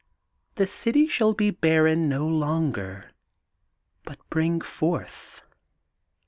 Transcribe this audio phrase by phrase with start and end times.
[0.55, 3.11] The city shall be barren no longer
[4.03, 5.43] but bring forth.